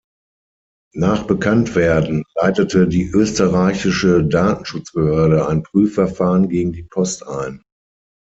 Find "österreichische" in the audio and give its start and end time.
3.11-4.23